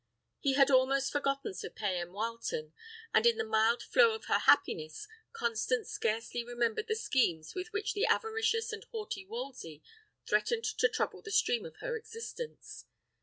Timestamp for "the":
3.37-3.43, 6.87-6.95, 7.93-8.07, 11.21-11.29